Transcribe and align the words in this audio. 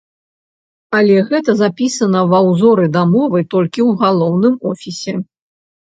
Але 0.99 1.17
гэта 1.29 1.51
запісана 1.61 2.21
ва 2.31 2.39
ўзоры 2.49 2.85
дамовы 2.97 3.45
толькі 3.55 3.81
ў 3.89 4.03
галаўным 4.05 4.55
офісе. 4.71 5.13